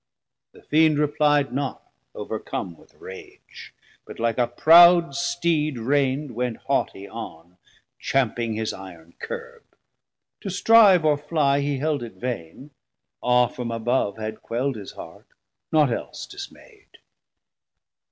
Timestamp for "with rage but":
2.75-4.17